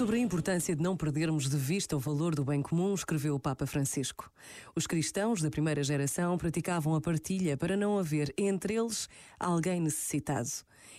Sobre 0.00 0.16
a 0.16 0.18
importância 0.18 0.74
de 0.74 0.82
não 0.82 0.96
perdermos 0.96 1.46
de 1.46 1.58
vista 1.58 1.94
o 1.94 2.00
valor 2.00 2.34
do 2.34 2.42
bem 2.42 2.62
comum, 2.62 2.94
escreveu 2.94 3.34
o 3.34 3.38
Papa 3.38 3.66
Francisco. 3.66 4.32
Os 4.74 4.86
cristãos 4.86 5.42
da 5.42 5.50
primeira 5.50 5.84
geração 5.84 6.38
praticavam 6.38 6.94
a 6.94 7.02
partilha 7.02 7.54
para 7.54 7.76
não 7.76 7.98
haver 7.98 8.32
entre 8.38 8.76
eles 8.76 9.10
alguém 9.38 9.78
necessitado. 9.78 10.48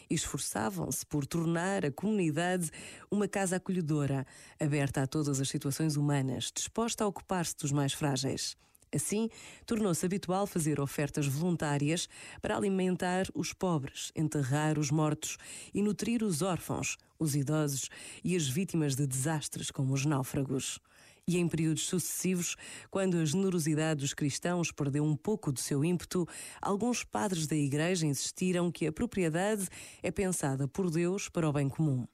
Esforçavam-se 0.08 1.04
por 1.04 1.26
tornar 1.26 1.84
a 1.84 1.92
comunidade 1.92 2.70
uma 3.10 3.28
casa 3.28 3.56
acolhedora, 3.56 4.24
aberta 4.60 5.02
a 5.02 5.08
todas 5.08 5.42
as 5.42 5.50
situações 5.50 5.98
humanas, 5.98 6.52
disposta 6.56 7.04
a 7.04 7.08
ocupar-se 7.08 7.58
dos 7.58 7.72
mais 7.72 7.94
frágeis. 7.94 8.56
Assim, 8.94 9.30
tornou-se 9.66 10.06
habitual 10.06 10.46
fazer 10.46 10.80
ofertas 10.82 11.26
voluntárias 11.26 12.10
para 12.42 12.58
alimentar 12.58 13.26
os 13.34 13.54
pobres, 13.54 14.12
enterrar 14.14 14.78
os 14.78 14.92
mortos 14.92 15.38
e 15.74 15.82
nutrir 15.82 16.22
os 16.22 16.42
órfãos, 16.42 16.98
os 17.18 17.34
idosos 17.34 17.90
e 18.22 18.36
as 18.36 18.50
vítimas 18.50 18.96
de 18.96 19.08
desastres 19.08 19.72
como 19.72 19.94
os 19.94 20.06
náufragos. 20.06 20.78
E 21.26 21.38
em 21.38 21.48
períodos 21.48 21.88
sucessivos, 21.88 22.58
quando 22.90 23.18
a 23.18 23.24
generosidade 23.24 24.02
dos 24.02 24.14
cristãos 24.14 24.74
perdeu 24.74 25.06
um 25.06 25.16
pouco 25.16 25.54
do 25.54 25.60
seu 25.60 25.86
ímpeto, 25.86 26.28
alguns 26.62 27.06
padres 27.06 27.48
da 27.48 27.56
Igreja 27.56 28.06
insistiram 28.06 28.70
que 28.70 28.88
a 28.88 28.92
propriedade 28.92 29.70
é 30.04 30.12
pensada 30.12 30.68
por 30.68 30.90
Deus 30.90 31.30
para 31.30 31.48
o 31.48 31.54
bem 31.54 31.70
comum. 31.70 32.06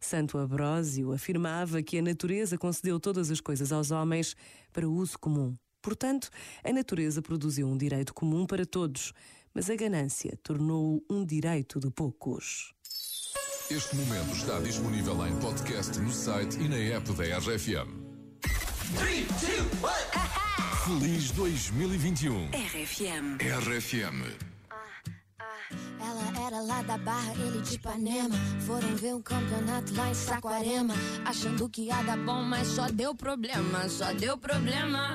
Santo 0.00 0.38
Abrósio 0.38 1.12
afirmava 1.12 1.82
que 1.82 1.98
a 1.98 2.02
natureza 2.02 2.56
concedeu 2.56 2.98
todas 2.98 3.30
as 3.30 3.40
coisas 3.40 3.72
aos 3.72 3.90
homens 3.90 4.34
para 4.72 4.88
o 4.88 4.94
uso 4.94 5.18
comum 5.18 5.54
Portanto, 5.84 6.30
a 6.64 6.72
natureza 6.72 7.20
produziu 7.20 7.68
um 7.68 7.76
direito 7.76 8.14
comum 8.14 8.46
para 8.46 8.64
todos, 8.64 9.12
mas 9.52 9.68
a 9.68 9.76
ganância 9.76 10.34
tornou-o 10.42 11.04
um 11.10 11.22
direito 11.22 11.78
de 11.78 11.90
poucos. 11.90 12.72
Este 13.70 13.94
momento 13.94 14.34
está 14.34 14.58
disponível 14.60 15.26
em 15.26 15.36
podcast 15.40 15.98
no 15.98 16.10
site 16.10 16.58
e 16.58 16.68
na 16.68 16.78
app 16.78 17.12
da 17.12 17.24
RFM. 17.36 18.02
3, 18.98 19.26
2, 19.26 19.60
1. 20.86 20.98
Feliz 20.98 21.30
2021. 21.32 22.48
RFM. 22.48 23.36
RFM. 23.42 24.54
Ela 26.00 26.46
era 26.46 26.60
lá 26.62 26.82
da 26.82 26.96
Barra, 26.96 27.34
ele 27.34 27.60
de 27.60 27.74
Ipanema. 27.74 28.36
Foram 28.66 28.96
ver 28.96 29.14
um 29.14 29.22
campeonato 29.22 29.94
lá 29.94 30.08
em 30.08 30.14
Saquarema. 30.14 30.94
Achando 31.26 31.68
que 31.68 31.82
ia 31.82 32.02
dar 32.02 32.16
bom, 32.16 32.42
mas 32.42 32.68
só 32.68 32.88
deu 32.88 33.14
problema, 33.14 33.86
só 33.90 34.14
deu 34.14 34.38
problema. 34.38 35.14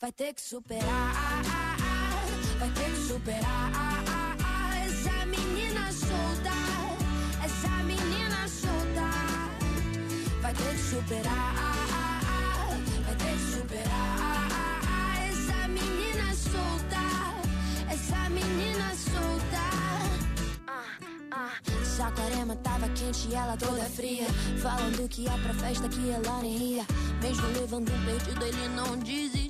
vai 0.00 0.12
ter 0.12 0.32
que 0.32 0.40
superar, 0.40 1.42
vai 2.58 2.70
ter 2.70 2.90
que 2.90 2.96
superar. 3.06 3.70
Essa 4.82 5.26
menina 5.26 5.92
solta, 5.92 6.56
essa 7.44 7.68
menina 7.84 8.48
solta, 8.48 9.10
vai 10.40 10.54
ter 10.54 10.74
que 10.74 10.82
superar, 10.82 11.54
vai 13.04 13.14
ter 13.16 13.36
que 13.36 13.52
superar. 13.52 14.48
Essa 15.28 15.68
menina 15.68 16.34
solta, 16.34 17.02
essa 17.92 18.30
menina 18.30 18.94
solta. 18.94 19.60
Saquarema 21.84 22.56
tava 22.56 22.88
quente 22.88 23.28
e 23.28 23.34
ela 23.34 23.54
toda 23.58 23.84
fria. 23.84 24.26
Falando 24.62 25.06
que 25.10 25.22
ia 25.24 25.32
pra 25.32 25.52
festa 25.52 25.88
que 25.90 26.10
ela 26.10 26.40
nem 26.40 26.56
ia. 26.56 26.86
Mesmo 27.20 27.46
levando 27.48 27.92
um 27.92 28.04
perdido, 28.06 28.42
ele 28.46 28.68
não 28.68 28.96
desistiu. 28.96 29.49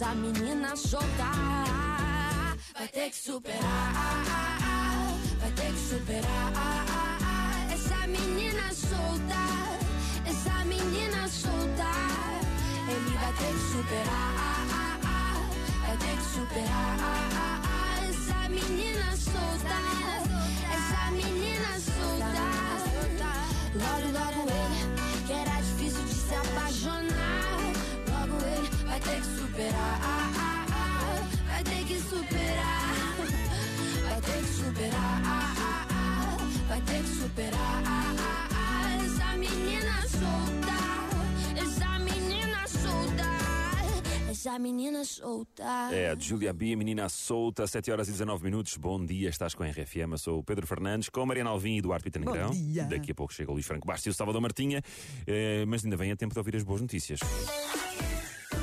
essa 0.00 0.14
menina 0.14 0.74
solta. 0.74 1.30
Vai 2.74 2.88
ter 2.88 3.10
que 3.10 3.16
superar, 3.16 4.24
vai 5.38 5.50
ter 5.50 5.72
que 5.72 5.78
superar. 5.78 6.52
Essa 7.70 8.06
menina 8.06 8.72
solta, 8.72 9.42
essa 10.24 10.64
menina 10.64 11.28
solta, 11.28 11.90
ele 12.88 13.10
vai 13.18 13.32
ter 13.34 13.52
que 13.52 13.64
superar, 13.72 14.98
vai 15.86 15.96
ter 15.98 16.16
que 16.16 16.24
superar. 16.34 16.96
Essa 18.08 18.48
menina 18.48 19.16
solta, 19.16 19.76
essa 20.72 21.10
menina 21.10 21.49
superar 29.50 29.90
superar. 30.00 30.30
Vai 31.46 31.64
ter 31.64 31.84
que 31.84 31.98
superar. 32.00 32.94
Vai 34.02 34.20
ter 34.20 34.42
que 34.42 34.52
superar. 34.52 35.24
Vai 36.68 36.80
ter 36.82 37.02
que 37.02 37.08
superar. 37.08 37.82
Essa 39.04 39.36
menina 39.36 40.02
solta. 40.08 40.76
Essa 41.60 41.98
menina 41.98 42.68
solta. 42.68 44.30
Essa 44.30 44.58
menina 44.58 45.04
solta. 45.04 45.88
É, 45.92 46.16
Julia 46.18 46.52
B, 46.52 46.76
menina 46.76 47.08
solta, 47.08 47.66
7 47.66 47.90
horas 47.90 48.08
e 48.08 48.12
19 48.12 48.44
minutos. 48.44 48.76
Bom 48.76 49.04
dia, 49.04 49.28
estás 49.28 49.54
com 49.54 49.64
a 49.64 49.66
RFM. 49.66 50.12
Eu 50.12 50.18
sou 50.18 50.38
o 50.38 50.44
Pedro 50.44 50.66
Fernandes, 50.66 51.08
com 51.08 51.22
a 51.22 51.26
Mariana 51.26 51.50
Alvim 51.50 51.76
e 51.76 51.82
Duarte 51.82 52.04
Pita 52.04 52.18
Negrão. 52.18 52.50
Bom 52.50 52.54
dia. 52.54 52.84
Daqui 52.84 53.10
a 53.10 53.14
pouco 53.14 53.32
chega 53.32 53.50
o 53.50 53.54
Luís 53.54 53.66
Franco 53.66 53.86
Bastos 53.86 54.06
e 54.06 54.10
o 54.10 54.14
Salvador 54.14 54.40
Martinha. 54.40 54.82
Eh, 55.26 55.64
mas 55.66 55.84
ainda 55.84 55.96
vem 55.96 56.12
a 56.12 56.16
tempo 56.16 56.32
de 56.32 56.38
ouvir 56.38 56.56
as 56.56 56.62
boas 56.62 56.80
notícias. 56.80 57.20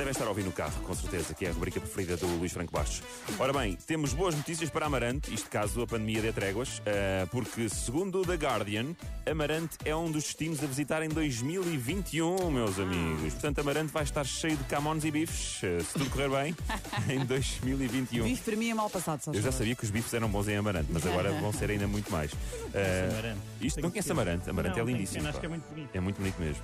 Devem 0.07 0.15
estar 0.15 0.25
a 0.25 0.29
ouvir 0.29 0.45
no 0.45 0.53
carro, 0.53 0.81
com 0.83 0.95
certeza, 0.95 1.33
que 1.33 1.45
é 1.45 1.49
a 1.49 1.51
rubrica 1.51 1.81
preferida 1.81 2.15
do 2.15 2.25
Luís 2.37 2.53
Franco 2.53 2.71
Bastos. 2.71 3.03
Ora 3.37 3.51
bem, 3.51 3.77
temos 3.85 4.13
boas 4.13 4.33
notícias 4.33 4.69
para 4.69 4.85
Amarante, 4.85 5.33
isto 5.33 5.49
caso 5.49 5.81
a 5.81 5.85
pandemia 5.85 6.21
dê 6.21 6.31
tréguas, 6.31 6.79
uh, 6.79 7.27
porque, 7.29 7.67
segundo 7.67 8.21
o 8.21 8.25
The 8.25 8.35
Guardian, 8.35 8.95
Amarante 9.29 9.77
é 9.83 9.93
um 9.93 10.09
dos 10.09 10.23
destinos 10.23 10.63
a 10.63 10.65
visitar 10.65 11.03
em 11.03 11.09
2021, 11.09 12.49
meus 12.49 12.79
amigos. 12.79 13.33
Portanto, 13.33 13.59
Amarante 13.59 13.91
vai 13.91 14.03
estar 14.03 14.23
cheio 14.23 14.55
de 14.55 14.63
camões 14.63 15.03
e 15.03 15.11
bifes, 15.11 15.61
uh, 15.63 15.83
se 15.83 15.91
tudo 15.91 16.09
correr 16.09 16.29
bem, 16.29 16.55
em 17.13 17.25
2021. 17.25 18.23
Bife 18.23 18.43
para 18.43 18.55
mim 18.55 18.69
é 18.69 18.73
mal 18.73 18.89
passado, 18.89 19.23
Eu 19.33 19.41
já 19.41 19.51
sabia 19.51 19.75
que 19.75 19.83
os 19.83 19.91
bifes 19.91 20.13
eram 20.13 20.29
bons 20.29 20.47
em 20.47 20.55
Amarante, 20.55 20.87
mas 20.89 21.05
agora 21.05 21.33
vão 21.33 21.51
ser 21.51 21.69
ainda 21.69 21.85
muito 21.85 22.09
mais. 22.09 22.31
Uh, 22.31 23.37
isto 23.59 23.81
não 23.81 23.91
conhece 23.91 24.09
Amarante, 24.09 24.49
Amarante 24.49 24.79
Não, 24.79 24.87
é 24.87 24.89
lindíssimo. 24.89 25.27
acho 25.27 25.37
que 25.37 25.45
é 25.45 25.49
muito 25.49 25.67
bonito. 25.67 25.89
É 25.93 25.99
muito 25.99 26.15
bonito 26.15 26.39
mesmo. 26.39 26.63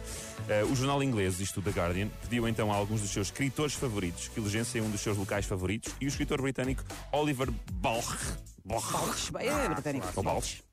O 0.72 0.76
jornal 0.78 1.04
inglês, 1.04 1.42
isto 1.42 1.62
The 1.62 1.72
Guardian, 1.72 2.08
pediu 2.22 2.48
então 2.48 2.72
a 2.72 2.76
alguns 2.76 3.02
dos 3.02 3.10
seus 3.10 3.33
escritores 3.34 3.74
favoritos 3.74 4.28
que 4.28 4.40
elegessem 4.40 4.80
um 4.82 4.90
dos 4.92 5.02
seus 5.02 5.18
locais 5.18 5.46
favoritos 5.48 5.92
e 6.00 6.06
o 6.06 6.08
escritor 6.08 6.40
britânico 6.40 6.84
Oliver 7.12 7.50
Balch, 7.74 8.16
Balch, 8.64 9.32
É 9.40 9.70
britânico. 9.70 10.08
ou 10.16 10.24
Balch 10.24 10.64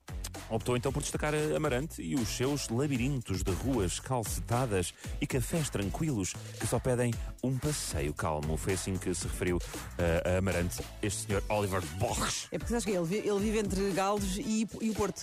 optou 0.51 0.77
então 0.77 0.93
por 0.93 1.01
destacar 1.01 1.33
Amarante 1.57 2.03
e 2.03 2.15
os 2.17 2.29
seus 2.29 2.69
labirintos 2.69 3.43
de 3.43 3.51
ruas 3.53 3.99
calcetadas 3.99 4.93
e 5.21 5.27
cafés 5.27 5.71
tranquilos 5.71 6.35
que 6.59 6.67
só 6.67 6.79
pedem 6.79 7.15
um 7.43 7.57
passeio 7.57 8.13
calmo. 8.13 8.57
Foi 8.57 8.75
assim 8.75 8.97
que 8.97 9.15
se 9.15 9.27
referiu 9.27 9.57
uh, 9.57 10.35
a 10.35 10.39
Amarante 10.39 10.83
este 11.03 11.27
senhor 11.27 11.43
Oliver 11.49 11.81
Balch. 11.99 12.49
É 12.51 12.59
porque 12.59 12.71
sabes 12.73 12.85
que 12.85 12.91
ele 12.91 13.41
vive 13.41 13.59
entre 13.59 13.91
Galos 13.93 14.37
e, 14.39 14.69
e 14.81 14.91
o 14.91 14.95
Porto. 14.95 15.23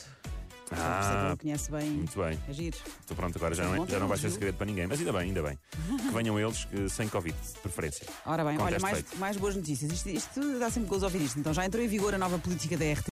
É 0.70 0.76
que 0.76 0.82
Ah, 0.82 1.26
ele 1.30 1.38
conhece 1.38 1.72
bem. 1.72 1.90
muito 1.92 2.20
bem. 2.22 2.38
É 2.50 2.54
giro. 2.54 2.76
Estou 3.00 3.16
pronto, 3.16 3.38
agora 3.38 3.56
já 3.56 3.64
Tá 3.64 3.70
não, 3.76 3.84
é- 3.86 3.88
já 3.88 4.00
não 4.00 4.08
vai 4.08 4.18
ser 4.18 4.30
segredo 4.32 4.56
para 4.58 4.66
ninguém. 4.66 4.86
Mas 4.86 5.00
ainda 5.00 5.14
bem, 5.14 5.22
ainda 5.22 5.42
bem. 5.42 5.58
Que 5.98 6.14
venham 6.14 6.38
eles 6.40 6.68
eh, 6.74 6.90
sem 6.90 7.08
Covid, 7.08 7.36
de 7.54 7.60
preferência. 7.60 8.06
Ora 8.26 8.44
bem, 8.44 8.58
Com 8.58 8.64
olha, 8.64 8.78
mais, 8.80 8.96
feito. 9.00 9.18
mais 9.18 9.38
boas 9.38 9.56
notícias. 9.56 9.92
Isto, 9.92 10.10
isto 10.10 10.60
dá 10.60 10.70
sempre 10.70 10.90
gozo 10.90 11.06
ouvir 11.06 11.22
isto. 11.22 11.40
Então 11.40 11.54
já 11.54 11.66
entrou 11.66 11.82
em 11.84 11.88
vigor 11.88 12.14
a 12.14 12.18
nova 12.18 12.38
política 12.38 12.76
da 12.78 12.84
RT. 12.86 13.06